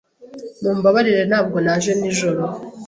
[0.61, 2.41] Mumbabarire ntabwo naje nijoro.